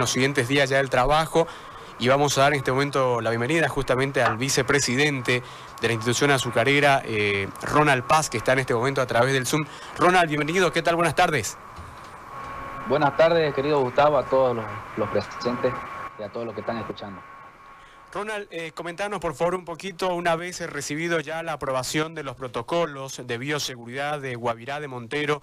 los 0.00 0.10
siguientes 0.10 0.48
días 0.48 0.68
ya 0.68 0.78
del 0.78 0.90
trabajo 0.90 1.46
y 2.00 2.08
vamos 2.08 2.36
a 2.38 2.42
dar 2.42 2.52
en 2.54 2.58
este 2.58 2.72
momento 2.72 3.20
la 3.20 3.30
bienvenida 3.30 3.68
justamente 3.68 4.22
al 4.22 4.38
vicepresidente 4.38 5.42
de 5.80 5.86
la 5.86 5.92
institución 5.92 6.30
azucarera, 6.30 7.02
eh, 7.04 7.48
Ronald 7.62 8.04
Paz, 8.04 8.30
que 8.30 8.38
está 8.38 8.54
en 8.54 8.60
este 8.60 8.74
momento 8.74 9.02
a 9.02 9.06
través 9.06 9.34
del 9.34 9.46
Zoom. 9.46 9.64
Ronald, 9.98 10.28
bienvenido, 10.28 10.72
¿qué 10.72 10.82
tal? 10.82 10.96
Buenas 10.96 11.14
tardes. 11.14 11.58
Buenas 12.88 13.16
tardes, 13.16 13.54
querido 13.54 13.80
Gustavo, 13.80 14.16
a 14.16 14.24
todos 14.24 14.56
los, 14.96 15.08
presentes 15.10 15.72
y 16.18 16.22
a 16.22 16.28
todos 16.30 16.46
los 16.46 16.54
que 16.54 16.62
están 16.62 16.78
escuchando. 16.78 17.20
Ronald, 18.12 18.48
eh, 18.50 18.72
comentanos 18.72 19.20
por 19.20 19.34
favor 19.34 19.54
un 19.54 19.64
poquito, 19.64 20.14
una 20.14 20.36
vez 20.36 20.60
recibido 20.68 21.20
ya 21.20 21.42
la 21.42 21.52
aprobación 21.52 22.14
de 22.14 22.24
los 22.24 22.36
protocolos 22.36 23.22
de 23.24 23.38
bioseguridad 23.38 24.20
de 24.20 24.34
Guavirá 24.34 24.80
de 24.80 24.88
Montero, 24.88 25.42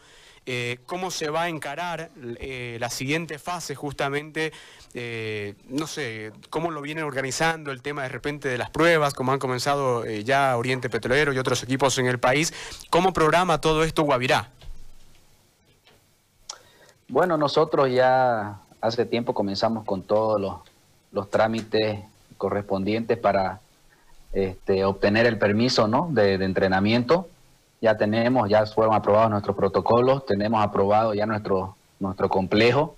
eh, 0.50 0.80
cómo 0.86 1.12
se 1.12 1.30
va 1.30 1.42
a 1.42 1.50
encarar 1.50 2.10
eh, 2.40 2.78
la 2.80 2.90
siguiente 2.90 3.38
fase 3.38 3.76
justamente, 3.76 4.54
eh, 4.94 5.56
no 5.68 5.88
sé, 5.88 6.32
cómo 6.50 6.72
lo 6.72 6.82
vienen 6.82 7.04
organizando 7.04 7.74
el 7.74 7.82
tema 7.82 8.04
de 8.04 8.08
repente 8.08 8.48
de 8.48 8.58
las 8.58 8.70
pruebas, 8.70 9.14
cómo 9.14 9.34
han 9.34 9.40
comenzado 9.40 10.06
ya 10.06 10.56
Oriente 10.56 10.90
Petrolero 10.90 11.34
y 11.34 11.38
otros 11.38 11.64
equipos 11.64 11.98
en 11.98 12.08
el 12.08 12.18
país, 12.18 12.54
¿cómo 12.90 13.12
programa 13.12 13.60
todo 13.60 13.84
esto 13.84 14.04
Guavirá? 14.04 14.50
Bueno, 17.10 17.36
nosotros 17.36 17.92
ya 17.92 18.62
hace 18.80 19.06
tiempo 19.06 19.34
comenzamos 19.34 19.84
con 19.84 20.04
todos 20.04 20.64
los, 21.12 21.30
trámites 21.30 22.00
correspondientes 22.38 23.18
para 23.18 23.60
este, 24.34 24.86
obtener 24.86 25.26
el 25.26 25.38
permiso 25.38 25.88
¿no? 25.88 26.10
de, 26.12 26.36
entrenamiento 26.36 27.28
ya 27.82 27.96
tenemos, 27.96 28.50
ya 28.50 28.66
fueron 28.66 28.96
aprobados 28.96 29.30
nuestros 29.30 29.56
protocolos, 29.56 30.26
tenemos 30.26 30.64
aprobado 30.64 31.14
ya 31.14 31.26
nuestro, 31.26 31.76
nuestro 32.00 32.28
complejo, 32.28 32.96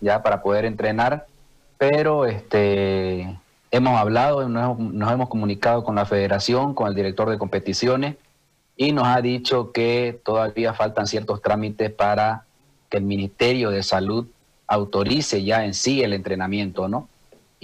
ya 0.00 0.22
para 0.22 0.42
poder 0.42 0.66
entrenar, 0.66 1.26
pero 1.78 2.26
este, 2.26 3.38
hemos 3.70 3.98
hablado, 3.98 4.48
nos 4.48 5.12
hemos 5.12 5.28
comunicado 5.28 5.82
con 5.82 5.94
la 5.94 6.04
federación, 6.04 6.74
con 6.74 6.88
el 6.88 6.94
director 6.94 7.30
de 7.30 7.38
competiciones, 7.38 8.16
y 8.76 8.92
nos 8.92 9.06
ha 9.06 9.20
dicho 9.20 9.72
que 9.72 10.20
todavía 10.24 10.74
faltan 10.74 11.06
ciertos 11.06 11.40
trámites 11.40 11.90
para 11.90 12.44
que 12.90 12.98
el 12.98 13.04
Ministerio 13.04 13.70
de 13.70 13.82
Salud 13.82 14.26
autorice 14.66 15.42
ya 15.42 15.64
en 15.64 15.74
sí 15.74 16.02
el 16.02 16.12
entrenamiento, 16.12 16.88
¿no? 16.88 17.08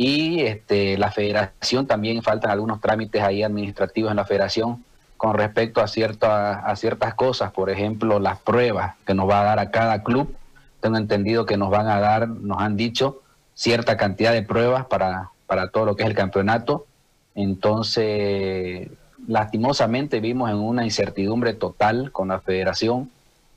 Y 0.01 0.43
este, 0.43 0.97
la 0.97 1.11
federación 1.11 1.89
también 1.89 2.23
faltan 2.23 2.53
algunos 2.53 2.81
trámites 2.81 3.21
ahí 3.21 3.43
administrativos 3.43 4.13
en 4.13 4.17
la 4.17 4.25
federación 4.25 4.85
con 5.17 5.35
respecto 5.35 5.81
a, 5.81 5.89
cierta, 5.89 6.61
a 6.61 6.77
ciertas 6.77 7.15
cosas, 7.15 7.51
por 7.51 7.69
ejemplo, 7.69 8.21
las 8.21 8.39
pruebas 8.39 8.95
que 9.05 9.15
nos 9.15 9.29
va 9.29 9.41
a 9.41 9.45
dar 9.45 9.59
a 9.59 9.73
cada 9.73 10.05
club. 10.05 10.37
Tengo 10.79 10.99
entendido 10.99 11.47
que 11.47 11.57
nos 11.57 11.71
van 11.71 11.89
a 11.89 11.99
dar, 11.99 12.29
nos 12.29 12.63
han 12.63 12.77
dicho, 12.77 13.23
cierta 13.55 13.97
cantidad 13.97 14.33
de 14.33 14.43
pruebas 14.43 14.87
para, 14.87 15.33
para 15.49 15.71
todo 15.71 15.85
lo 15.85 15.97
que 15.97 16.05
es 16.05 16.09
el 16.09 16.15
campeonato. 16.15 16.87
Entonces, 17.35 18.89
lastimosamente 19.27 20.21
vimos 20.21 20.49
en 20.49 20.59
una 20.59 20.85
incertidumbre 20.85 21.55
total 21.55 22.13
con 22.13 22.29
la 22.29 22.39
federación. 22.39 23.11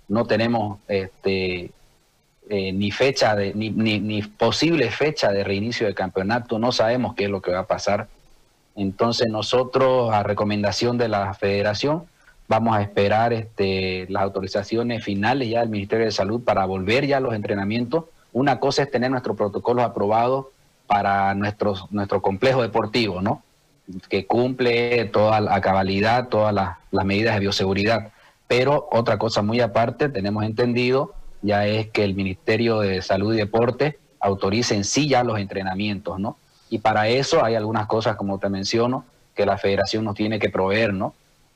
No 0.08 0.26
tenemos 0.26 0.80
este, 0.88 1.70
eh, 2.52 2.72
ni 2.74 2.92
fecha 2.92 3.36
de, 3.36 3.54
ni, 3.54 3.70
ni, 3.72 4.00
ni 4.00 4.22
posible 4.22 4.92
fecha 4.92 5.32
de 5.32 5.44
reinicio 5.44 5.88
del 5.88 5.96
campeonato. 5.96 6.60
No 6.60 6.72
sabemos 6.72 7.16
qué 7.16 7.24
es 7.24 7.30
lo 7.30 7.42
que 7.42 7.52
va 7.52 7.60
a 7.60 7.68
pasar 7.68 8.08
entonces 8.76 9.28
nosotros, 9.30 10.14
a 10.14 10.24
recomendación 10.24 10.98
de 10.98 11.10
la 11.10 11.34
federación, 11.34 12.06
vamos 12.48 12.76
a 12.76 12.82
esperar 12.82 13.34
este, 13.34 14.06
las 14.10 14.24
autorizaciones 14.24 15.04
finales 15.04 15.50
ya 15.50 15.62
del 15.62 15.70
Ministerio 15.70 16.06
de 16.06 16.12
Salud 16.12 16.42
para 16.42 16.66
volver 16.66 17.06
ya 17.06 17.18
a 17.18 17.22
los 17.22 17.34
entrenamientos. 17.34 18.06
Una 18.34 18.60
cosa 18.60 18.84
es 18.84 18.92
tener 18.92 19.12
nuestros 19.12 19.36
protocolos 19.36 19.84
aprobados 19.84 20.48
para 20.88 21.34
nuestro, 21.36 21.76
complejo 22.22 22.62
deportivo, 22.62 23.22
¿no? 23.22 23.44
que 24.10 24.26
cumple 24.26 25.06
toda 25.06 25.42
la 25.42 25.60
cabalidad, 25.60 26.30
todas 26.30 26.54
las 26.54 27.06
medidas 27.06 27.34
de 27.36 27.42
bioseguridad. 27.42 28.12
Pero 28.48 28.88
otra 28.92 29.18
cosa 29.18 29.42
muy 29.42 29.60
aparte, 29.60 30.08
tenemos 30.10 30.44
entendido, 30.44 31.14
ya 31.42 31.66
es 31.66 31.90
que 31.90 32.04
el 32.04 32.14
Ministerio 32.14 32.80
de 32.80 33.02
Salud 33.02 33.34
y 33.34 33.38
Deporte 33.38 33.98
autorice 34.20 34.76
en 34.76 34.84
sí 34.84 35.08
ya 35.08 35.24
los 35.24 35.40
entrenamientos, 35.40 36.20
¿no? 36.20 36.38
Y 36.70 36.78
para 36.80 37.10
eso 37.10 37.44
hay 37.44 37.56
algunas 37.56 37.88
cosas, 37.88 38.16
como 38.16 38.40
te 38.40 38.48
menciono, 38.50 39.04
que 39.36 39.46
la 39.46 39.58
federación 39.58 40.06
nos 40.06 40.16
tiene 40.16 40.40
que 40.40 40.50
proveer, 40.50 40.94
¿no? 40.94 41.14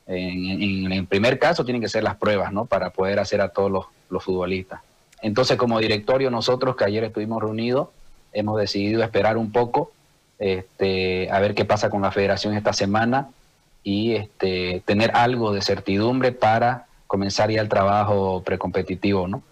En, 0.08 1.06
primer 1.08 1.40
caso 1.40 1.64
tienen 1.64 1.82
que 1.82 1.90
ser 1.90 2.04
las 2.04 2.16
pruebas, 2.16 2.52
¿no? 2.52 2.66
Para 2.66 2.90
poder 2.90 3.20
hacer 3.20 3.42
a 3.42 3.50
todos 3.50 3.72
los, 3.72 4.24
futbolistas. 4.24 4.82
Entonces, 5.22 5.58
como 5.58 5.80
directorio, 5.80 6.30
nosotros 6.30 6.76
que 6.76 6.86
ayer 6.86 7.04
estuvimos 7.04 7.42
reunidos, 7.42 7.90
hemos 8.32 8.58
decidido 8.58 9.04
esperar 9.04 9.38
un 9.38 9.52
poco, 9.52 9.92
este, 10.40 11.30
a 11.32 11.40
ver 11.40 11.54
qué 11.54 11.66
pasa 11.66 11.90
con 11.90 12.02
la 12.02 12.12
federación 12.12 12.56
esta 12.56 12.72
semana 12.72 13.30
y 13.84 14.14
este, 14.14 14.84
tener 14.86 15.12
algo 15.16 15.52
de 15.54 15.62
certidumbre 15.62 16.32
para 16.32 16.86
comenzar 17.08 17.52
ya 17.52 17.62
el 17.62 17.70
trabajo 17.70 18.42
precompetitivo, 18.44 19.28
¿no? 19.28 19.44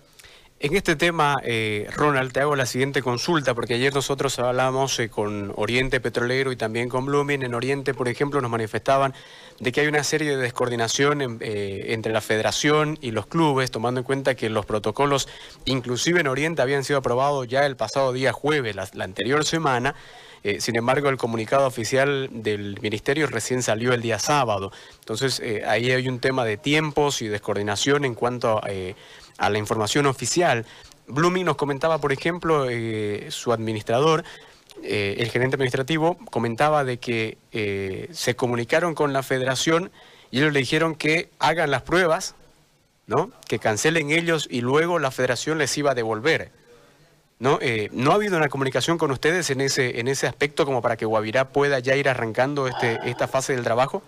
En 0.63 0.77
este 0.77 0.95
tema, 0.95 1.35
eh, 1.43 1.89
Ronald, 1.93 2.31
te 2.31 2.39
hago 2.39 2.55
la 2.55 2.65
siguiente 2.65 3.01
consulta, 3.01 3.53
porque 3.53 3.73
ayer 3.73 3.93
nosotros 3.93 4.39
hablamos 4.39 4.97
eh, 4.97 5.09
con 5.09 5.51
Oriente 5.57 5.99
Petrolero 5.99 6.53
y 6.53 6.55
también 6.55 6.87
con 6.87 7.05
Blooming. 7.05 7.43
En 7.43 7.53
Oriente, 7.53 7.93
por 7.93 8.07
ejemplo, 8.07 8.39
nos 8.39 8.49
manifestaban 8.49 9.13
de 9.59 9.73
que 9.73 9.81
hay 9.81 9.87
una 9.87 10.05
serie 10.05 10.29
de 10.29 10.37
descoordinación 10.37 11.39
eh, 11.41 11.87
entre 11.89 12.13
la 12.13 12.21
federación 12.21 12.97
y 13.01 13.11
los 13.11 13.25
clubes, 13.27 13.71
tomando 13.71 13.99
en 13.99 14.05
cuenta 14.05 14.35
que 14.35 14.49
los 14.49 14.65
protocolos, 14.65 15.27
inclusive 15.65 16.21
en 16.21 16.27
Oriente, 16.27 16.61
habían 16.61 16.85
sido 16.85 16.99
aprobados 16.99 17.45
ya 17.45 17.65
el 17.65 17.75
pasado 17.75 18.13
día 18.13 18.31
jueves, 18.31 18.73
la, 18.73 18.87
anterior 19.03 19.43
semana. 19.43 19.95
sin 20.59 20.77
embargo, 20.77 21.09
el 21.09 21.17
comunicado 21.17 21.67
oficial 21.67 22.29
del 22.31 22.79
ministerio 22.81 23.27
recién 23.27 23.63
salió 23.63 23.91
el 23.91 24.01
día 24.01 24.17
sábado. 24.17 24.71
Entonces, 24.99 25.41
ahí 25.67 25.91
hay 25.91 26.07
un 26.07 26.19
tema 26.19 26.45
de 26.45 26.55
tiempos 26.55 27.21
y 27.21 27.27
descoordinación 27.27 28.05
en 28.05 28.15
cuanto 28.15 28.63
a 28.63 28.69
a 29.45 29.49
la 29.49 29.57
información 29.57 30.05
oficial. 30.05 30.65
Blooming 31.07 31.45
nos 31.45 31.57
comentaba, 31.57 31.97
por 31.97 32.13
ejemplo, 32.13 32.67
eh, 32.69 33.27
su 33.29 33.51
administrador, 33.51 34.23
eh, 34.81 35.15
el 35.19 35.29
gerente 35.29 35.55
administrativo, 35.55 36.17
comentaba 36.31 36.83
de 36.83 36.97
que 36.97 37.37
eh, 37.51 38.07
se 38.11 38.35
comunicaron 38.35 38.95
con 38.95 39.11
la 39.11 39.21
federación 39.21 39.91
y 40.31 40.39
ellos 40.39 40.53
le 40.53 40.59
dijeron 40.59 40.95
que 40.95 41.29
hagan 41.39 41.71
las 41.71 41.81
pruebas, 41.81 42.35
¿no? 43.05 43.31
que 43.47 43.59
cancelen 43.59 44.11
ellos 44.11 44.47
y 44.49 44.61
luego 44.61 44.97
la 44.97 45.11
federación 45.11 45.57
les 45.57 45.77
iba 45.77 45.91
a 45.91 45.95
devolver. 45.95 46.51
¿No? 47.39 47.59
¿No 47.91 48.11
ha 48.11 48.15
habido 48.15 48.37
una 48.37 48.47
comunicación 48.47 48.97
con 48.97 49.11
ustedes 49.11 49.49
en 49.49 49.59
ese, 49.59 49.99
en 49.99 50.07
ese 50.07 50.27
aspecto 50.27 50.65
como 50.65 50.81
para 50.81 50.95
que 50.95 51.05
Guavirá 51.05 51.49
pueda 51.49 51.79
ya 51.79 51.93
ir 51.97 52.07
arrancando 52.07 52.67
este, 52.67 53.01
esta 53.03 53.27
fase 53.27 53.53
del 53.53 53.65
trabajo? 53.65 54.01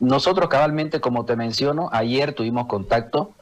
Nosotros 0.00 0.48
cabalmente, 0.48 1.00
como 1.00 1.24
te 1.24 1.36
menciono, 1.36 1.90
ayer 1.92 2.32
tuvimos 2.32 2.66
contacto 2.66 3.32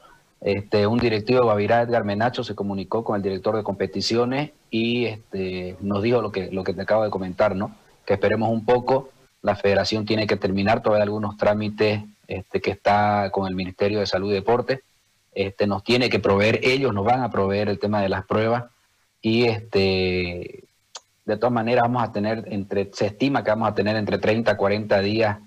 este, 0.43 0.85
un 0.85 0.99
directivo 0.99 1.39
de 1.39 1.45
Guavirá, 1.45 1.83
Edgar 1.83 2.03
Menacho, 2.03 2.43
se 2.43 2.53
comunicó 2.53 3.05
con 3.05 3.15
el 3.15 3.21
director 3.21 3.55
de 3.55 3.63
competiciones 3.63 4.51
y 4.69 5.05
este, 5.05 5.77
nos 5.79 6.03
dijo 6.03 6.21
lo 6.21 6.33
que, 6.33 6.51
lo 6.51 6.65
que 6.65 6.73
te 6.73 6.81
acabo 6.81 7.05
de 7.05 7.09
comentar, 7.09 7.55
¿no? 7.55 7.73
Que 8.05 8.15
esperemos 8.15 8.49
un 8.49 8.65
poco. 8.65 9.09
La 9.41 9.55
federación 9.55 10.05
tiene 10.05 10.27
que 10.27 10.35
terminar 10.35 10.83
todavía 10.83 11.03
algunos 11.03 11.37
trámites 11.37 12.01
este, 12.27 12.59
que 12.59 12.71
está 12.71 13.29
con 13.31 13.47
el 13.47 13.55
Ministerio 13.55 14.01
de 14.01 14.05
Salud 14.05 14.31
y 14.31 14.33
Deporte. 14.33 14.81
Este, 15.33 15.65
nos 15.65 15.81
tiene 15.81 16.09
que 16.09 16.19
proveer, 16.19 16.59
ellos 16.61 16.93
nos 16.93 17.05
van 17.05 17.21
a 17.21 17.29
proveer 17.29 17.69
el 17.69 17.79
tema 17.79 18.01
de 18.01 18.09
las 18.09 18.25
pruebas 18.25 18.65
y 19.21 19.45
este, 19.45 20.65
de 21.23 21.37
todas 21.37 21.53
maneras 21.53 21.83
vamos 21.83 22.03
a 22.03 22.11
tener, 22.11 22.43
entre, 22.47 22.89
se 22.91 23.05
estima 23.05 23.45
que 23.45 23.49
vamos 23.49 23.69
a 23.69 23.73
tener 23.73 23.95
entre 23.95 24.17
30 24.17 24.51
a 24.51 24.57
40 24.57 24.99
días 24.99 25.37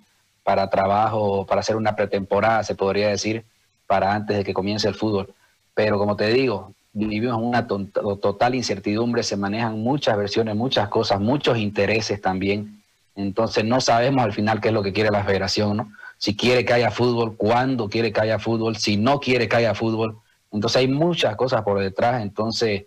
para 0.43 0.71
trabajo, 0.71 1.45
para 1.45 1.61
hacer 1.61 1.77
una 1.77 1.95
pretemporada, 1.95 2.65
se 2.65 2.75
podría 2.75 3.09
decir, 3.09 3.45
para 3.87 4.13
antes 4.13 4.37
de 4.39 4.45
que 4.45 4.55
comience 4.55 4.89
el 4.89 4.95
fútbol. 4.95 5.33
Pero 5.75 5.99
como 5.99 6.17
te 6.17 6.29
digo, 6.29 6.73
vivimos 6.93 7.39
una 7.41 7.67
total 7.67 8.55
incertidumbre, 8.55 9.23
se 9.23 9.37
manejan 9.37 9.79
muchas 9.81 10.17
versiones, 10.17 10.57
muchas 10.57 10.89
cosas, 10.89 11.21
muchos 11.21 11.59
intereses 11.59 12.21
también. 12.21 12.83
Entonces 13.15 13.65
no 13.65 13.81
sabemos 13.81 14.25
al 14.25 14.33
final 14.33 14.61
qué 14.61 14.69
es 14.69 14.75
lo 14.75 14.83
que 14.83 14.93
quiere 14.93 15.11
la 15.11 15.25
federación, 15.25 15.77
¿no? 15.77 15.93
Si 16.19 16.35
quiere 16.35 16.65
que 16.65 16.73
haya 16.73 16.91
fútbol, 16.91 17.37
cuándo 17.37 17.91
quiere 17.91 18.13
que 18.13 18.21
haya 18.21 18.39
fútbol, 18.39 18.77
si 18.77 18.97
no 18.97 19.21
quiere 19.21 19.49
que 19.49 19.57
haya 19.57 19.75
fútbol. 19.75 20.17
Entonces 20.51 20.77
hay 20.77 20.89
muchas 20.89 21.37
cosas 21.37 21.63
por 21.63 21.79
detrás. 21.79 22.23
Entonces 22.23 22.85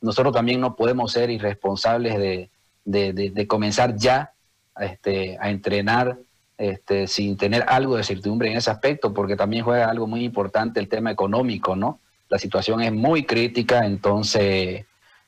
nosotros 0.00 0.34
también 0.34 0.60
no 0.60 0.74
podemos 0.74 1.12
ser 1.12 1.30
irresponsables 1.30 2.18
de, 2.18 2.50
de, 2.84 3.46
comenzar 3.46 3.96
ya 3.96 4.32
este, 4.80 5.38
a 5.40 5.50
entrenar 5.50 6.18
este, 6.58 7.06
sin 7.06 7.36
tener 7.36 7.64
algo 7.68 7.96
de 7.96 8.04
certidumbre 8.04 8.50
en 8.50 8.56
ese 8.56 8.70
aspecto, 8.70 9.12
porque 9.12 9.36
también 9.36 9.64
juega 9.64 9.88
algo 9.90 10.06
muy 10.06 10.24
importante 10.24 10.80
el 10.80 10.88
tema 10.88 11.10
económico, 11.10 11.76
¿no? 11.76 12.00
La 12.28 12.38
situación 12.38 12.82
es 12.82 12.92
muy 12.92 13.24
crítica, 13.24 13.84
entonces 13.84 14.86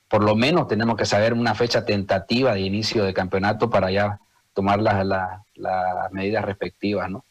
por 0.09 0.23
lo 0.23 0.37
menos 0.37 0.69
tenemos 0.69 0.97
que 0.97 1.07
saber 1.07 1.33
una 1.33 1.55
fecha 1.55 1.85
tentativa 1.85 2.55
de 2.55 2.61
inicio 2.61 3.05
de 3.05 3.13
campeonato 3.13 3.69
para 3.69 3.91
ya 3.91 4.21
tomar 4.53 4.81
las, 4.81 5.05
medidas 6.13 6.45
respectivas, 6.45 7.11
¿no? 7.11 7.25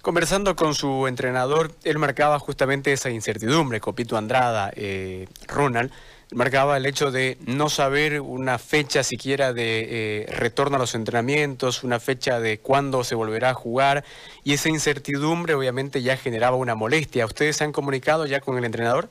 Conversando 0.00 0.54
con 0.54 0.74
su 0.74 1.08
entrenador, 1.08 1.72
él 1.82 1.98
marcaba 1.98 2.38
justamente 2.38 2.92
esa 2.92 3.10
incertidumbre, 3.10 3.80
Copito 3.80 4.16
Andrada, 4.16 4.70
eh, 4.76 5.26
Ronald, 5.48 5.90
marcaba 6.32 6.76
el 6.76 6.86
hecho 6.86 7.10
de 7.10 7.38
no 7.46 7.68
saber 7.68 8.20
una 8.20 8.58
fecha 8.58 9.02
siquiera 9.02 9.52
de 9.52 10.22
eh, 10.22 10.26
retorno 10.32 10.76
a 10.76 10.78
los 10.78 10.94
entrenamientos, 10.94 11.84
una 11.84 12.00
fecha 12.00 12.40
de 12.40 12.58
cuándo 12.58 13.04
se 13.04 13.14
volverá 13.14 13.50
a 13.50 13.54
jugar 13.54 14.04
y 14.42 14.54
esa 14.54 14.68
incertidumbre 14.68 15.54
obviamente 15.54 16.02
ya 16.02 16.16
generaba 16.16 16.56
una 16.56 16.74
molestia. 16.74 17.26
¿Ustedes 17.26 17.56
se 17.56 17.64
han 17.64 17.72
comunicado 17.72 18.26
ya 18.26 18.40
con 18.40 18.58
el 18.58 18.64
entrenador? 18.64 19.08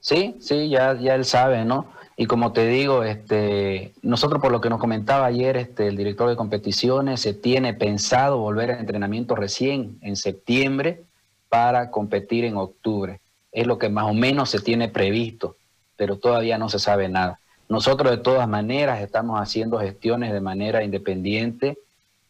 Sí, 0.00 0.36
sí, 0.40 0.68
ya, 0.68 0.98
ya 0.98 1.14
él 1.14 1.24
sabe, 1.24 1.64
¿no? 1.64 1.86
Y 2.16 2.26
como 2.26 2.52
te 2.52 2.66
digo, 2.66 3.04
este, 3.04 3.92
nosotros 4.02 4.42
por 4.42 4.50
lo 4.50 4.60
que 4.60 4.68
nos 4.68 4.80
comentaba 4.80 5.26
ayer 5.26 5.56
este, 5.56 5.86
el 5.86 5.96
director 5.96 6.28
de 6.28 6.34
competiciones, 6.34 7.20
se 7.20 7.32
tiene 7.32 7.74
pensado 7.74 8.38
volver 8.38 8.72
a 8.72 8.80
entrenamiento 8.80 9.36
recién 9.36 9.98
en 10.02 10.16
septiembre 10.16 11.02
para 11.48 11.90
competir 11.90 12.44
en 12.44 12.56
octubre. 12.56 13.20
Es 13.52 13.66
lo 13.66 13.78
que 13.78 13.88
más 13.88 14.04
o 14.04 14.14
menos 14.14 14.50
se 14.50 14.60
tiene 14.60 14.88
previsto, 14.88 15.56
pero 15.96 16.16
todavía 16.16 16.58
no 16.58 16.68
se 16.68 16.78
sabe 16.78 17.08
nada. 17.08 17.40
Nosotros 17.68 18.10
de 18.10 18.18
todas 18.18 18.48
maneras 18.48 19.00
estamos 19.00 19.40
haciendo 19.40 19.78
gestiones 19.78 20.32
de 20.32 20.40
manera 20.40 20.82
independiente 20.82 21.76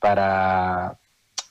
para, 0.01 0.99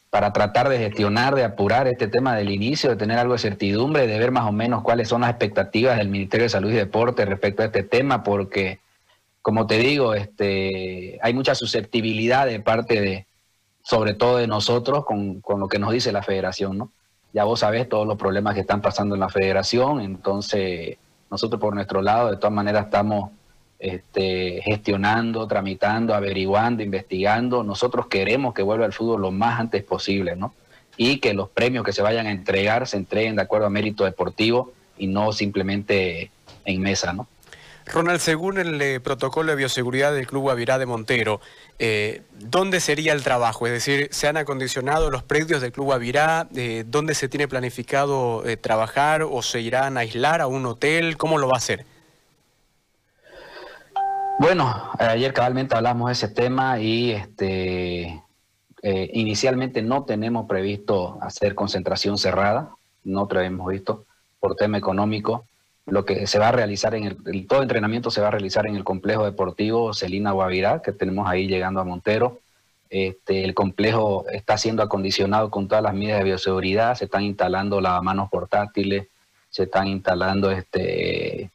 para 0.09 0.33
tratar 0.33 0.67
de 0.67 0.77
gestionar, 0.77 1.35
de 1.35 1.45
apurar 1.45 1.87
este 1.87 2.07
tema 2.07 2.35
del 2.35 2.49
inicio, 2.49 2.89
de 2.89 2.95
tener 2.95 3.17
algo 3.17 3.33
de 3.33 3.39
certidumbre, 3.39 4.07
de 4.07 4.19
ver 4.19 4.31
más 4.31 4.45
o 4.45 4.51
menos 4.51 4.83
cuáles 4.83 5.07
son 5.07 5.21
las 5.21 5.29
expectativas 5.29 5.97
del 5.97 6.09
Ministerio 6.09 6.45
de 6.45 6.49
Salud 6.49 6.71
y 6.71 6.75
Deporte 6.75 7.23
respecto 7.25 7.61
a 7.61 7.67
este 7.67 7.83
tema, 7.83 8.23
porque, 8.23 8.79
como 9.41 9.67
te 9.67 9.77
digo, 9.77 10.13
este, 10.13 11.19
hay 11.21 11.33
mucha 11.33 11.55
susceptibilidad 11.55 12.45
de 12.45 12.59
parte 12.59 12.99
de, 12.99 13.25
sobre 13.83 14.13
todo 14.13 14.37
de 14.37 14.47
nosotros, 14.47 15.05
con, 15.05 15.39
con 15.39 15.61
lo 15.61 15.69
que 15.69 15.79
nos 15.79 15.93
dice 15.93 16.11
la 16.11 16.23
federación, 16.23 16.77
¿no? 16.77 16.91
Ya 17.37 17.43
vos 17.43 17.59
sabés 17.59 17.87
todos 17.87 18.07
los 18.07 18.17
problemas 18.17 18.55
que 18.55 18.61
están 18.61 18.81
pasando 18.81 19.13
en 19.13 19.19
la 19.19 19.29
federación, 19.29 20.01
entonces 20.01 20.97
nosotros 21.29 21.61
por 21.61 21.75
nuestro 21.75 22.01
lado 22.01 22.31
de 22.31 22.37
todas 22.37 22.51
maneras 22.51 22.85
estamos 22.85 23.29
este, 23.77 24.59
gestionando, 24.63 25.47
tramitando, 25.47 26.15
averiguando, 26.15 26.81
investigando. 26.81 27.63
Nosotros 27.63 28.07
queremos 28.07 28.55
que 28.55 28.63
vuelva 28.63 28.87
el 28.87 28.91
fútbol 28.91 29.21
lo 29.21 29.29
más 29.29 29.59
antes 29.59 29.83
posible, 29.83 30.35
¿no? 30.35 30.55
Y 30.97 31.19
que 31.19 31.35
los 31.35 31.47
premios 31.49 31.85
que 31.85 31.93
se 31.93 32.01
vayan 32.01 32.25
a 32.25 32.31
entregar 32.31 32.87
se 32.87 32.97
entreguen 32.97 33.35
de 33.35 33.43
acuerdo 33.43 33.67
a 33.67 33.69
mérito 33.69 34.03
deportivo 34.03 34.73
y 34.97 35.05
no 35.05 35.31
simplemente 35.31 36.31
en 36.65 36.81
mesa, 36.81 37.13
¿no? 37.13 37.27
Ronald, 37.85 38.19
según 38.19 38.57
el 38.57 38.81
eh, 38.81 38.99
protocolo 38.99 39.51
de 39.51 39.57
bioseguridad 39.57 40.11
del 40.11 40.25
Club 40.25 40.49
Avirá 40.49 40.79
de 40.79 40.87
Montero, 40.87 41.39
eh, 41.79 42.23
¿dónde 42.39 42.79
sería 42.79 43.13
el 43.13 43.23
trabajo? 43.23 43.67
Es 43.67 43.73
decir, 43.73 44.09
¿se 44.11 44.27
han 44.27 44.37
acondicionado 44.37 45.09
los 45.09 45.23
predios 45.23 45.61
del 45.61 45.71
Club 45.71 45.93
Avirá? 45.93 46.47
Eh, 46.55 46.83
¿Dónde 46.87 47.15
se 47.15 47.29
tiene 47.29 47.47
planificado 47.47 48.43
trabajar 48.61 49.23
o 49.23 49.41
se 49.41 49.61
irán 49.61 49.97
a 49.97 50.01
aislar 50.01 50.41
a 50.41 50.47
un 50.47 50.65
hotel? 50.65 51.17
¿Cómo 51.17 51.37
lo 51.37 51.47
va 51.47 51.55
a 51.55 51.57
hacer? 51.57 51.85
Bueno, 54.39 54.91
ayer 54.99 55.33
cabalmente 55.33 55.75
hablamos 55.75 56.07
de 56.07 56.13
ese 56.13 56.27
tema 56.27 56.79
y 56.79 57.11
este, 57.11 58.21
inicialmente 58.83 59.81
no 59.81 60.05
tenemos 60.05 60.47
previsto 60.47 61.17
hacer 61.21 61.55
concentración 61.55 62.17
cerrada, 62.17 62.75
no 63.03 63.27
lo 63.29 63.41
hemos 63.41 63.67
visto 63.67 64.05
por 64.39 64.55
tema 64.55 64.77
económico 64.77 65.45
lo 65.87 66.03
que 66.03 66.27
se 66.27 66.37
va 66.37 66.49
a 66.49 66.51
realizar 66.51 66.93
en 66.95 67.05
el, 67.05 67.47
todo 67.47 67.61
entrenamiento 67.61 68.11
se 68.11 68.19
va 68.19 68.27
a 68.27 68.31
realizar 68.31 68.67
en 68.67 68.75
el 68.75 68.83
complejo 68.83 69.23
deportivo 69.23 69.93
Celina 69.93 70.31
Guavirá, 70.31 70.81
que 70.81 70.91
tenemos 70.91 71.27
ahí 71.29 71.47
llegando 71.47 71.79
a 71.79 71.85
Montero. 71.85 72.41
Este, 72.89 73.45
el 73.45 73.53
complejo 73.53 74.25
está 74.31 74.57
siendo 74.57 74.83
acondicionado 74.83 75.49
con 75.49 75.67
todas 75.67 75.83
las 75.83 75.93
medidas 75.93 76.19
de 76.19 76.25
bioseguridad, 76.25 76.95
se 76.95 77.05
están 77.05 77.23
instalando 77.23 77.79
lavamanos 77.79 78.29
portátiles, 78.29 79.07
se 79.49 79.63
están 79.63 79.87
instalando 79.87 80.51
este 80.51 81.49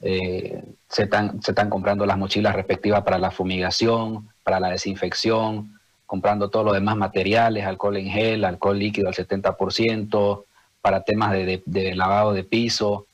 eh, 0.00 0.62
se, 0.88 1.04
están, 1.04 1.42
se 1.42 1.50
están 1.50 1.68
comprando 1.68 2.06
las 2.06 2.18
mochilas 2.18 2.54
respectivas 2.54 3.02
para 3.02 3.18
la 3.18 3.32
fumigación, 3.32 4.28
para 4.44 4.60
la 4.60 4.70
desinfección, 4.70 5.80
comprando 6.06 6.48
todos 6.48 6.66
los 6.66 6.74
demás 6.74 6.96
materiales, 6.96 7.64
alcohol 7.64 7.96
en 7.96 8.08
gel, 8.08 8.44
alcohol 8.44 8.78
líquido 8.78 9.08
al 9.08 9.14
70%, 9.14 10.44
para 10.80 11.02
temas 11.02 11.32
de 11.32 11.94
lavado 11.94 12.34
de 12.34 12.44
piso, 12.44 13.06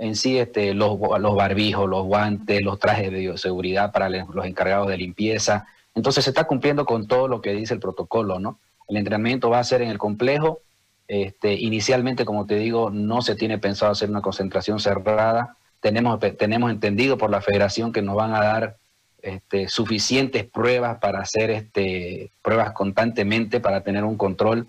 en 0.00 0.16
sí 0.16 0.38
este, 0.38 0.72
los, 0.72 0.98
los 1.20 1.36
barbijos, 1.36 1.88
los 1.88 2.04
guantes, 2.06 2.62
los 2.62 2.78
trajes 2.78 3.12
de 3.12 3.18
bioseguridad 3.18 3.92
para 3.92 4.08
los 4.08 4.46
encargados 4.46 4.88
de 4.88 4.96
limpieza. 4.96 5.66
Entonces 5.94 6.24
se 6.24 6.30
está 6.30 6.44
cumpliendo 6.44 6.86
con 6.86 7.06
todo 7.06 7.28
lo 7.28 7.42
que 7.42 7.52
dice 7.52 7.74
el 7.74 7.80
protocolo, 7.80 8.38
¿no? 8.40 8.58
El 8.88 8.96
entrenamiento 8.96 9.50
va 9.50 9.58
a 9.58 9.64
ser 9.64 9.82
en 9.82 9.90
el 9.90 9.98
complejo. 9.98 10.60
Este, 11.06 11.52
inicialmente, 11.52 12.24
como 12.24 12.46
te 12.46 12.56
digo, 12.56 12.88
no 12.88 13.20
se 13.20 13.34
tiene 13.34 13.58
pensado 13.58 13.92
hacer 13.92 14.08
una 14.08 14.22
concentración 14.22 14.80
cerrada. 14.80 15.56
Tenemos, 15.80 16.18
tenemos 16.38 16.70
entendido 16.70 17.18
por 17.18 17.28
la 17.30 17.42
federación 17.42 17.92
que 17.92 18.00
nos 18.00 18.16
van 18.16 18.34
a 18.34 18.40
dar 18.42 18.76
este, 19.20 19.68
suficientes 19.68 20.44
pruebas 20.44 20.96
para 20.98 21.20
hacer 21.20 21.50
este, 21.50 22.30
pruebas 22.40 22.72
constantemente 22.72 23.60
para 23.60 23.82
tener 23.82 24.04
un 24.04 24.16
control. 24.16 24.66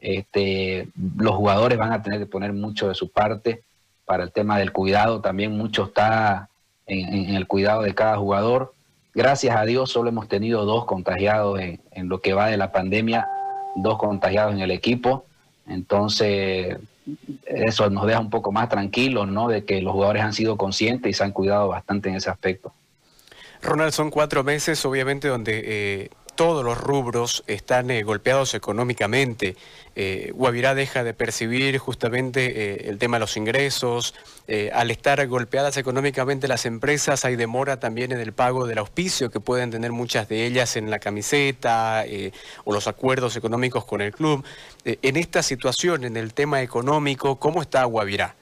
Este, 0.00 0.86
los 1.16 1.34
jugadores 1.34 1.78
van 1.78 1.92
a 1.92 2.00
tener 2.00 2.20
que 2.20 2.26
poner 2.26 2.52
mucho 2.52 2.86
de 2.86 2.94
su 2.94 3.10
parte 3.10 3.64
para 4.04 4.24
el 4.24 4.32
tema 4.32 4.58
del 4.58 4.72
cuidado, 4.72 5.20
también 5.20 5.56
mucho 5.56 5.84
está 5.84 6.48
en, 6.86 7.34
el 7.34 7.46
cuidado 7.46 7.82
de 7.82 7.94
cada 7.94 8.16
jugador. 8.16 8.74
Gracias 9.14 9.56
a 9.56 9.64
Dios 9.64 9.90
solo 9.90 10.08
hemos 10.08 10.28
tenido 10.28 10.64
dos 10.64 10.84
contagiados 10.84 11.60
en, 11.60 12.08
lo 12.08 12.20
que 12.20 12.34
va 12.34 12.48
de 12.48 12.56
la 12.56 12.72
pandemia, 12.72 13.28
dos 13.76 13.98
contagiados 13.98 14.54
en 14.54 14.60
el 14.60 14.70
equipo. 14.70 15.26
Entonces, 15.66 16.78
eso 17.44 17.90
nos 17.90 18.06
deja 18.06 18.20
un 18.20 18.30
poco 18.30 18.52
más 18.52 18.68
tranquilos, 18.68 19.28
¿no? 19.28 19.48
De 19.48 19.64
que 19.64 19.82
los 19.82 19.92
jugadores 19.92 20.22
han 20.22 20.32
sido 20.32 20.56
conscientes 20.56 21.10
y 21.10 21.14
se 21.14 21.24
han 21.24 21.32
cuidado 21.32 21.68
bastante 21.68 22.08
en 22.08 22.16
ese 22.16 22.30
aspecto. 22.30 22.72
Ronald, 23.62 23.92
son 23.92 24.10
cuatro 24.10 24.42
meses, 24.42 24.84
obviamente, 24.84 25.28
donde 25.28 25.62
eh, 25.64 26.10
todos 26.34 26.64
los 26.64 26.78
rubros 26.78 27.44
están 27.46 27.90
eh, 27.90 28.02
golpeados 28.02 28.54
económicamente. 28.54 29.56
Eh, 29.94 30.32
Guavirá 30.34 30.74
deja 30.74 31.04
de 31.04 31.12
percibir 31.12 31.76
justamente 31.78 32.46
eh, 32.46 32.88
el 32.88 32.98
tema 32.98 33.16
de 33.16 33.20
los 33.20 33.36
ingresos. 33.36 34.14
Eh, 34.48 34.70
al 34.72 34.90
estar 34.90 35.24
golpeadas 35.26 35.76
económicamente 35.76 36.48
las 36.48 36.66
empresas, 36.66 37.24
hay 37.24 37.36
demora 37.36 37.78
también 37.78 38.12
en 38.12 38.20
el 38.20 38.32
pago 38.32 38.66
del 38.66 38.78
auspicio 38.78 39.30
que 39.30 39.40
pueden 39.40 39.70
tener 39.70 39.92
muchas 39.92 40.28
de 40.28 40.46
ellas 40.46 40.76
en 40.76 40.90
la 40.90 40.98
camiseta 40.98 42.04
o 42.64 42.72
los 42.72 42.88
acuerdos 42.88 43.36
económicos 43.36 43.84
con 43.84 44.00
el 44.00 44.12
club. 44.12 44.44
en 44.84 45.16
esta 45.16 45.42
situación, 45.42 46.04
en 46.04 46.16
el 46.16 46.34
tema 46.34 46.62
económico, 46.62 47.36
¿cómo 47.38 47.62
está 47.62 47.84
Guavirá? 47.84 48.41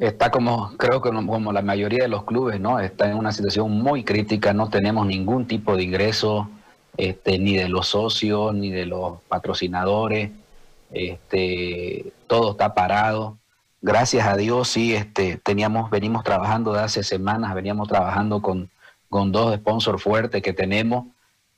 Está 0.00 0.30
como, 0.30 0.76
creo 0.76 1.02
que 1.02 1.10
como 1.10 1.52
la 1.52 1.62
mayoría 1.62 2.04
de 2.04 2.08
los 2.08 2.24
clubes, 2.24 2.60
¿no? 2.60 2.78
Está 2.78 3.10
en 3.10 3.16
una 3.16 3.32
situación 3.32 3.70
muy 3.72 4.04
crítica, 4.04 4.52
no 4.52 4.70
tenemos 4.70 5.06
ningún 5.06 5.46
tipo 5.46 5.76
de 5.76 5.82
ingreso, 5.82 6.48
este, 6.96 7.38
ni 7.38 7.56
de 7.56 7.68
los 7.68 7.88
socios, 7.88 8.54
ni 8.54 8.70
de 8.70 8.86
los 8.86 9.20
patrocinadores, 9.28 10.30
este, 10.92 12.12
todo 12.28 12.52
está 12.52 12.74
parado. 12.74 13.38
Gracias 13.82 14.26
a 14.26 14.36
Dios, 14.36 14.68
sí, 14.68 14.94
este, 14.94 15.36
teníamos, 15.36 15.90
venimos 15.90 16.22
trabajando 16.22 16.72
de 16.72 16.80
hace 16.80 17.02
semanas, 17.02 17.54
veníamos 17.54 17.88
trabajando 17.88 18.40
con, 18.40 18.70
con 19.08 19.32
dos 19.32 19.54
sponsors 19.56 20.02
fuertes 20.02 20.42
que 20.42 20.52
tenemos, 20.52 21.06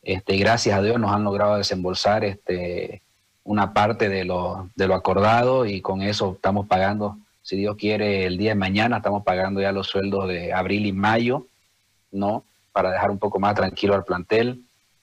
este, 0.02 0.36
gracias 0.38 0.78
a 0.78 0.82
Dios 0.82 0.98
nos 0.98 1.12
han 1.12 1.24
logrado 1.24 1.56
desembolsar 1.56 2.24
este, 2.24 3.02
una 3.44 3.74
parte 3.74 4.08
de 4.08 4.24
lo, 4.24 4.70
de 4.76 4.88
lo 4.88 4.94
acordado 4.94 5.66
y 5.66 5.82
con 5.82 6.00
eso 6.00 6.32
estamos 6.36 6.66
pagando 6.66 7.18
si 7.50 7.56
Dios 7.56 7.74
quiere, 7.74 8.26
el 8.26 8.38
día 8.38 8.50
de 8.50 8.54
mañana 8.54 8.98
estamos 8.98 9.24
pagando 9.24 9.60
ya 9.60 9.72
los 9.72 9.88
sueldos 9.88 10.28
de 10.28 10.52
abril 10.52 10.86
y 10.86 10.92
mayo, 10.92 11.48
¿no? 12.12 12.44
Para 12.70 12.92
dejar 12.92 13.10
un 13.10 13.18
poco 13.18 13.40
más 13.40 13.56
tranquilo 13.56 13.96
al 13.96 14.04
plantel. 14.04 14.62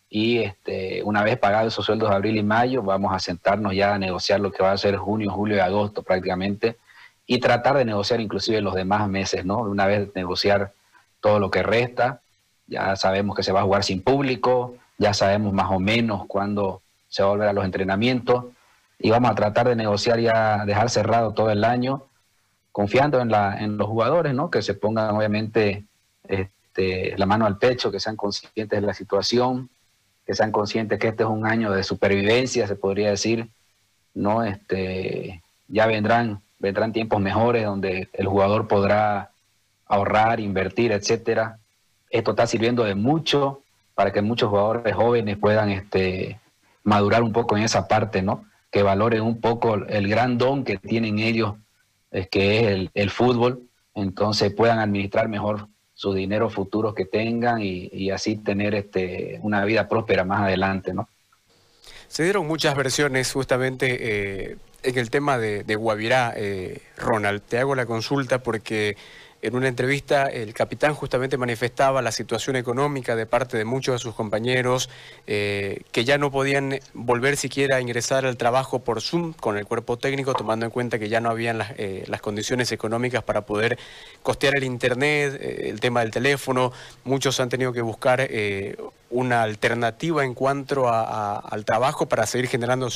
Y 0.09 0.37
este, 0.37 1.03
una 1.03 1.23
vez 1.23 1.37
pagados 1.37 1.73
esos 1.73 1.85
sueldos 1.85 2.09
de 2.09 2.15
abril 2.15 2.37
y 2.37 2.43
mayo, 2.43 2.81
vamos 2.83 3.13
a 3.13 3.19
sentarnos 3.19 3.75
ya 3.75 3.95
a 3.95 3.99
negociar 3.99 4.39
lo 4.39 4.49
que 4.49 4.63
va 4.63 4.71
a 4.71 4.77
ser 4.77 4.95
junio, 4.95 5.29
julio 5.29 5.57
y 5.57 5.59
agosto 5.59 6.03
prácticamente, 6.03 6.77
y 7.25 7.37
tratar 7.41 7.75
de 7.75 7.83
negociar 7.83 8.21
inclusive 8.21 8.61
los 8.61 8.75
demás 8.75 9.09
meses, 9.09 9.43
¿no? 9.43 9.57
Una 9.57 9.85
vez 9.85 10.09
negociar 10.15 10.71
todo 11.19 11.39
lo 11.39 11.51
que 11.51 11.63
resta, 11.63 12.21
ya 12.65 12.95
sabemos 12.95 13.35
que 13.35 13.43
se 13.43 13.51
va 13.51 13.59
a 13.59 13.63
jugar 13.63 13.83
sin 13.83 14.01
público, 14.01 14.75
ya 14.97 15.13
sabemos 15.13 15.51
más 15.51 15.69
o 15.69 15.81
menos 15.81 16.25
cuándo 16.27 16.81
se 17.09 17.23
va 17.23 17.27
a 17.27 17.31
volver 17.33 17.49
a 17.49 17.53
los 17.53 17.65
entrenamientos, 17.65 18.45
y 18.99 19.09
vamos 19.09 19.31
a 19.31 19.35
tratar 19.35 19.67
de 19.67 19.75
negociar 19.75 20.21
ya, 20.21 20.63
dejar 20.65 20.89
cerrado 20.89 21.33
todo 21.33 21.51
el 21.51 21.65
año 21.65 22.06
confiando 22.77 23.19
en, 23.19 23.29
la, 23.29 23.57
en 23.57 23.75
los 23.75 23.87
jugadores, 23.87 24.35
¿no? 24.35 24.51
Que 24.51 24.61
se 24.61 24.75
pongan 24.75 25.15
obviamente 25.15 25.85
este, 26.27 27.17
la 27.17 27.25
mano 27.25 27.47
al 27.47 27.57
pecho, 27.57 27.89
que 27.89 27.99
sean 27.99 28.15
conscientes 28.15 28.79
de 28.79 28.85
la 28.85 28.93
situación, 28.93 29.71
que 30.23 30.35
sean 30.35 30.51
conscientes 30.51 30.99
que 30.99 31.07
este 31.07 31.23
es 31.23 31.29
un 31.29 31.47
año 31.47 31.71
de 31.71 31.83
supervivencia, 31.83 32.67
se 32.67 32.75
podría 32.75 33.09
decir, 33.09 33.49
¿no? 34.13 34.43
Este, 34.43 35.41
ya 35.67 35.87
vendrán, 35.87 36.43
vendrán 36.59 36.93
tiempos 36.93 37.19
mejores 37.19 37.65
donde 37.65 38.09
el 38.13 38.27
jugador 38.27 38.67
podrá 38.67 39.31
ahorrar, 39.87 40.39
invertir, 40.39 40.91
etcétera. 40.91 41.57
Esto 42.11 42.29
está 42.29 42.45
sirviendo 42.45 42.83
de 42.83 42.93
mucho 42.93 43.63
para 43.95 44.11
que 44.11 44.21
muchos 44.21 44.51
jugadores 44.51 44.93
jóvenes 44.93 45.37
puedan 45.37 45.71
este, 45.71 46.39
madurar 46.83 47.23
un 47.23 47.33
poco 47.33 47.57
en 47.57 47.63
esa 47.63 47.87
parte, 47.87 48.21
¿no? 48.21 48.45
Que 48.69 48.83
valoren 48.83 49.23
un 49.23 49.41
poco 49.41 49.73
el 49.73 50.07
gran 50.07 50.37
don 50.37 50.63
que 50.63 50.77
tienen 50.77 51.17
ellos 51.17 51.55
es 52.11 52.27
que 52.29 52.59
es 52.59 52.89
el, 52.93 53.09
fútbol, 53.09 53.63
entonces 53.93 54.53
puedan 54.53 54.79
administrar 54.79 55.27
mejor 55.27 55.67
sus 55.93 56.15
dineros 56.15 56.53
futuros 56.53 56.93
que 56.93 57.05
tengan 57.05 57.61
y, 57.61 58.11
así 58.11 58.37
tener 58.37 58.75
este, 58.75 59.39
una 59.41 59.65
vida 59.65 59.87
próspera 59.87 60.23
más 60.23 60.41
adelante, 60.41 60.93
¿no? 60.93 61.09
Se 62.07 62.23
dieron 62.23 62.47
muchas 62.47 62.75
versiones 62.75 63.31
justamente 63.33 64.51
eh, 64.51 64.57
en 64.83 64.97
el 64.97 65.09
tema 65.09 65.37
de, 65.37 65.75
Guavirá, 65.75 66.33
eh, 66.37 66.81
Ronald. 66.97 67.41
Te 67.41 67.57
hago 67.59 67.75
la 67.75 67.85
consulta 67.85 68.41
porque 68.43 68.95
en 69.47 69.55
una 69.55 69.69
entrevista, 69.69 70.27
el 70.27 70.53
capitán 70.53 70.93
justamente 70.93 71.37
manifestaba 71.37 72.01
la 72.01 72.11
situación 72.11 72.57
económica 72.57 73.15
de 73.15 73.25
parte 73.25 73.57
de 73.57 73.63
muchos 73.63 73.95
de 73.95 73.99
sus 73.99 74.13
compañeros, 74.13 74.89
eh, 75.25 75.83
que 75.91 76.03
ya 76.03 76.17
no 76.17 76.31
podían 76.31 76.79
volver 76.93 77.37
siquiera 77.37 77.77
a 77.77 77.81
ingresar 77.81 78.25
al 78.25 78.35
trabajo 78.35 78.79
por 78.79 79.01
Zoom 79.01 79.33
con 79.33 79.57
el 79.57 79.65
cuerpo 79.65 79.97
técnico, 79.97 80.33
tomando 80.33 80.65
en 80.65 80.71
cuenta 80.71 80.99
que 80.99 81.07
ya 81.07 81.21
no 81.21 81.29
habían 81.29 81.59
las, 81.59 81.71
eh, 81.77 82.05
condiciones 82.21 82.73
económicas 82.73 83.23
para 83.23 83.45
poder 83.45 83.79
costear 84.21 84.57
el 84.57 84.65
Internet, 84.65 85.37
eh, 85.39 85.69
el 85.69 85.79
tema 85.79 86.01
del 86.01 86.11
teléfono. 86.11 86.73
Muchos 87.05 87.39
han 87.39 87.47
tenido 87.47 87.71
que 87.71 87.81
buscar 87.81 88.27
una 89.09 89.43
alternativa 89.43 90.25
en 90.25 90.33
cuanto 90.33 90.89
al 90.89 91.63
trabajo 91.63 92.07
para 92.07 92.25
seguir 92.25 92.47
generando 92.47 92.89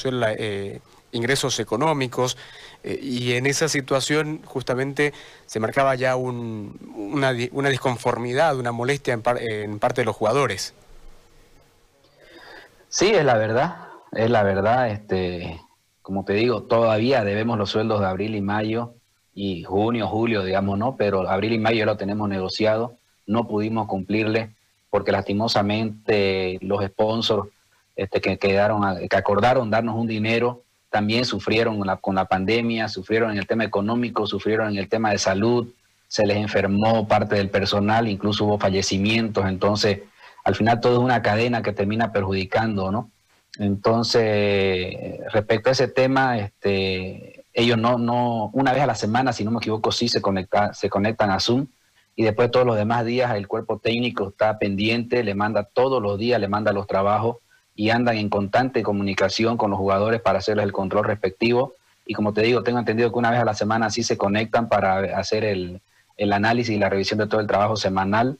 ingresos 1.12 1.60
económicos. 1.60 2.38
Eh, 2.84 3.00
y 3.02 3.34
en 3.34 3.46
esa 3.46 3.68
situación 3.68 4.42
justamente 4.46 5.14
se 5.46 5.60
marcaba 5.60 5.96
ya 5.96 6.16
una, 6.16 7.34
disconformidad, 7.34 8.58
una 8.58 8.72
molestia 8.72 9.14
en, 9.14 9.80
parte 9.80 10.02
de 10.02 10.06
los 10.06 10.16
jugadores. 10.16 10.74
Sí, 12.90 13.08
es 13.08 13.24
la 13.24 13.38
verdad, 13.38 13.88
es 14.12 14.30
la 14.30 14.44
verdad. 14.44 14.90
Este, 14.90 15.62
como 16.02 16.26
te 16.26 16.34
digo, 16.34 16.64
todavía 16.64 17.24
debemos 17.24 17.58
los 17.58 17.70
sueldos 17.70 18.00
de 18.00 18.08
abril 18.08 18.36
y 18.36 18.42
mayo 18.42 18.94
y 19.34 19.64
junio, 19.64 20.08
julio, 20.08 20.44
digamos, 20.44 20.78
¿no? 20.78 20.98
Pero 20.98 21.30
abril 21.30 21.54
y 21.54 21.60
mayo 21.60 21.86
lo 21.86 21.98
tenemos 21.98 22.28
negociado, 22.28 22.98
no 23.26 23.48
pudimos 23.48 23.88
cumplirle 23.88 24.52
porque 24.90 25.14
lastimosamente 25.14 26.60
los 26.62 26.86
sponsors 26.86 27.48
este, 27.96 28.20
que 28.20 28.38
quedaron, 28.38 29.08
que 29.08 29.16
acordaron 29.16 29.72
darnos 29.72 29.96
un 29.96 30.08
dinero 30.08 30.64
también 30.92 31.24
sufrieron 31.24 31.80
con 32.02 32.16
la, 32.16 32.26
pandemia, 32.26 32.90
sufrieron 32.90 33.32
en 33.32 33.38
el 33.38 33.48
tema 33.48 33.64
económico, 33.64 34.28
sufrieron 34.28 34.68
en 34.70 34.78
el 34.78 34.90
tema 34.90 35.12
de 35.12 35.18
salud, 35.18 35.70
se 36.08 36.28
les 36.28 36.38
enfermó 36.38 37.08
parte 37.08 37.36
del 37.36 37.50
personal, 37.50 38.10
incluso 38.10 38.44
hubo 38.44 38.60
fallecimientos, 38.60 39.46
entonces 39.46 40.02
al 40.44 40.56
final 40.56 40.82
todo 40.82 40.98
es 40.98 41.00
una 41.00 41.22
cadena 41.22 41.62
que 41.62 41.72
termina 41.72 42.12
perjudicando, 42.12 42.92
¿no? 42.92 43.10
Entonces, 43.58 45.20
respecto 45.32 45.70
a 45.70 45.72
ese 45.72 45.88
tema, 45.88 46.38
este, 46.38 47.46
ellos 47.54 47.78
no, 47.78 47.98
no, 47.98 48.50
una 48.54 48.74
vez 48.74 48.82
a 48.82 48.88
la 48.88 48.96
semana, 48.96 49.32
si 49.32 49.46
no 49.46 49.52
me 49.52 49.58
equivoco, 49.58 49.92
sí 49.94 50.10
se, 50.10 50.22
conecta, 50.22 50.74
se 50.74 50.90
conectan 50.90 51.32
a 51.32 51.40
Zoom 51.40 51.68
y 52.18 52.24
después 52.24 52.52
todos 52.52 52.66
los 52.66 52.76
demás 52.76 53.06
días 53.06 53.34
el 53.36 53.48
cuerpo 53.48 53.80
técnico 53.80 54.30
está 54.30 54.60
pendiente, 54.60 55.24
le 55.24 55.36
manda 55.36 55.64
todos 55.64 56.02
los 56.02 56.20
días, 56.20 56.42
le 56.42 56.50
manda 56.50 56.74
los 56.74 56.86
trabajos 56.86 57.38
y 57.76 57.90
andan 57.90 58.18
en 58.18 58.30
constante 58.30 58.84
comunicación 58.84 59.58
con 59.58 59.72
los 59.72 59.80
jugadores 59.80 60.22
para 60.22 60.40
hacerles 60.40 60.66
el 60.66 60.72
control 60.72 61.06
respectivo. 61.06 61.76
Y 62.06 62.14
como 62.14 62.34
te 62.34 62.42
digo, 62.42 62.64
tengo 62.64 62.80
entendido 62.80 63.12
que 63.12 63.20
una 63.20 63.32
vez 63.32 63.40
a 63.40 63.46
la 63.46 63.54
semana 63.54 63.90
sí 63.90 64.04
se 64.04 64.18
conectan 64.18 64.68
para 64.70 65.18
hacer 65.18 65.44
el, 65.44 65.82
análisis 66.32 66.76
y 66.76 66.80
la 66.80 66.90
revisión 66.90 67.20
de 67.20 67.28
todo 67.28 67.42
el 67.42 67.48
trabajo 67.48 67.76
semanal. 67.76 68.38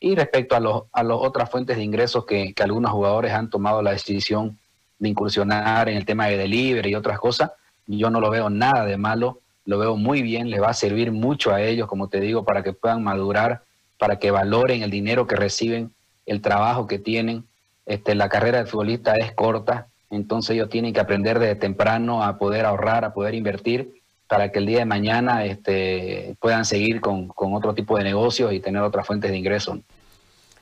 Y 0.00 0.14
respecto 0.14 0.54
a, 0.54 0.60
los, 0.60 0.84
a 0.92 1.02
las 1.02 1.18
otras 1.20 1.50
fuentes 1.50 1.76
de 1.76 1.82
ingresos 1.82 2.24
que, 2.24 2.54
que, 2.54 2.62
algunos 2.62 2.92
jugadores 2.92 3.32
han 3.32 3.50
tomado 3.50 3.82
la 3.82 3.90
decisión 3.90 4.58
de 4.98 5.08
incursionar 5.08 5.88
en 5.88 5.96
el 5.96 6.04
tema 6.04 6.26
de 6.26 6.36
delivery 6.36 6.90
y 6.90 6.94
otras 6.94 7.18
cosas, 7.18 7.50
yo 7.86 8.10
no 8.10 8.20
lo 8.20 8.30
veo 8.30 8.50
nada 8.50 8.84
de 8.84 8.96
malo, 8.96 9.40
lo 9.64 9.78
veo 9.78 9.96
muy 9.96 10.22
bien, 10.22 10.50
les 10.50 10.62
va 10.62 10.68
a 10.68 10.74
servir 10.74 11.10
mucho 11.10 11.52
a 11.52 11.60
ellos, 11.60 11.88
como 11.88 12.08
te 12.08 12.20
digo, 12.20 12.44
para 12.44 12.62
que 12.62 12.72
puedan 12.72 13.02
madurar, 13.02 13.62
para 13.98 14.18
que 14.18 14.30
valoren 14.30 14.82
el 14.82 14.90
dinero 14.90 15.26
que 15.26 15.36
reciben, 15.36 15.92
el 16.26 16.40
trabajo 16.40 16.86
que 16.86 16.98
tienen 16.98 17.47
este, 17.88 18.14
la 18.14 18.28
carrera 18.28 18.58
de 18.58 18.66
futbolista 18.66 19.14
es 19.16 19.32
corta, 19.32 19.88
entonces 20.10 20.50
ellos 20.50 20.68
tienen 20.68 20.92
que 20.92 21.00
aprender 21.00 21.38
desde 21.38 21.56
temprano 21.56 22.22
a 22.22 22.38
poder 22.38 22.66
ahorrar, 22.66 23.04
a 23.04 23.14
poder 23.14 23.34
invertir 23.34 24.02
para 24.28 24.52
que 24.52 24.58
el 24.58 24.66
día 24.66 24.80
de 24.80 24.84
mañana 24.84 25.44
este, 25.46 26.36
puedan 26.38 26.66
seguir 26.66 27.00
con, 27.00 27.32
otro 27.34 27.74
tipo 27.74 27.96
de 27.96 28.04
negocios 28.04 28.52
y 28.52 28.60
tener 28.60 28.82
otras 28.82 29.06
fuentes 29.06 29.30
de 29.30 29.38
ingresos. 29.38 29.78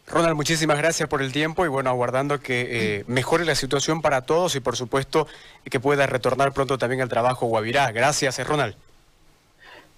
Ronald, 0.06 0.36
muchísimas 0.36 0.78
gracias 0.78 1.08
por 1.08 1.20
el 1.20 1.32
tiempo 1.32 1.64
y 1.64 1.68
bueno, 1.68 1.90
aguardando 1.90 2.38
que 2.38 3.00
eh, 3.00 3.04
mejore 3.08 3.44
la 3.44 3.56
situación 3.56 4.02
para 4.02 4.22
todos 4.22 4.54
y 4.54 4.60
por 4.60 4.76
supuesto 4.76 5.26
que 5.64 5.80
pueda 5.80 6.06
retornar 6.06 6.52
pronto 6.52 6.78
también 6.78 7.02
al 7.02 7.08
trabajo 7.08 7.46
Guavirá. 7.46 7.90
Gracias, 7.90 8.38
eh, 8.38 8.44
Ronald. 8.44 8.76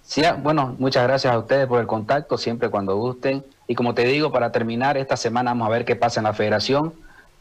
Sí, 0.01 0.25
ah, 0.25 0.33
bueno, 0.33 0.75
muchas 0.79 1.03
gracias 1.03 1.31
a 1.31 1.37
ustedes 1.37 1.67
por 1.67 1.79
el 1.79 1.85
contacto, 1.85 2.39
siempre 2.39 2.69
cuando 2.69 2.95
gusten. 2.95 3.45
Y 3.67 3.75
como 3.75 3.93
te 3.93 4.05
digo, 4.05 4.31
para 4.31 4.51
terminar, 4.51 4.97
esta 4.97 5.15
semana 5.15 5.51
vamos 5.51 5.67
a 5.67 5.69
ver 5.69 5.85
qué 5.85 5.95
pasa 5.95 6.19
en 6.19 6.23
la 6.23 6.33
federación. 6.33 6.95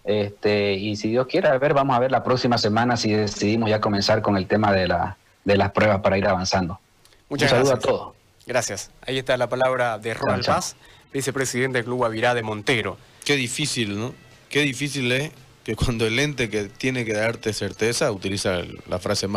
Este, 0.09 0.73
y 0.73 0.97
si 0.97 1.11
Dios 1.11 1.27
quiere, 1.27 1.49
a 1.49 1.59
ver, 1.59 1.75
vamos 1.75 1.95
a 1.95 1.99
ver 1.99 2.11
la 2.11 2.25
próxima 2.25 2.57
semana 2.57 2.97
si 2.97 3.13
decidimos 3.13 3.69
ya 3.69 3.79
comenzar 3.79 4.23
con 4.23 4.39
el 4.39 4.47
tema 4.47 4.73
de, 4.73 4.89
la, 4.89 5.19
de 5.45 5.59
las 5.59 5.71
pruebas 5.73 6.01
para 6.01 6.17
ir 6.17 6.27
avanzando. 6.27 6.81
Muchas 7.29 7.53
Un 7.53 7.59
saludo 7.59 7.75
a 7.75 7.79
todos. 7.79 8.15
Gracias. 8.47 8.91
Ahí 9.03 9.19
está 9.19 9.37
la 9.37 9.51
palabra 9.51 9.99
de 9.99 10.15
Ronald 10.15 10.47
Paz, 10.47 10.77
vicepresidente 11.13 11.77
del 11.77 11.85
Club 11.85 12.07
Avirá 12.07 12.33
de 12.33 12.43
Montero. 12.43 12.97
Qué 13.23 13.37
difícil, 13.37 13.99
¿no? 13.99 14.15
Qué 14.49 14.61
difícil 14.61 15.13
es 15.13 15.31
que 15.63 15.77
cuando 15.77 16.07
el 16.07 16.19
ente 16.19 16.49
que 16.49 16.65
tiene 16.71 17.05
que 17.05 17.13
darte 17.13 17.53
certeza 17.53 18.11
utiliza 18.11 18.63
la 18.89 18.99
frase 18.99 19.29
más 19.29 19.37